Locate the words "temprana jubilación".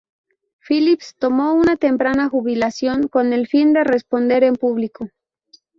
1.77-3.07